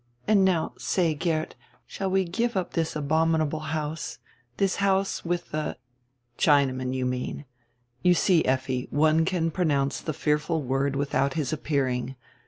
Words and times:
And 0.27 0.43
now 0.43 0.73
say, 0.79 1.13
Geert, 1.13 1.53
shall 1.85 2.09
we 2.09 2.23
give 2.25 2.57
up 2.57 2.73
this 2.73 2.95
abominable 2.95 3.59
house, 3.69 4.17
this 4.57 4.77
house 4.77 5.23
with 5.23 5.51
the 5.51 5.77
—""Chinaman, 6.39 6.91
you 6.95 7.05
mean. 7.05 7.45
You 8.01 8.15
see, 8.15 8.43
Effi, 8.43 8.87
one 8.89 9.25
can 9.25 9.51
pronounce 9.51 10.01
the 10.01 10.13
fearful 10.13 10.63
word 10.63 10.95
without 10.95 11.35
his 11.35 11.53
appearing. 11.53 12.15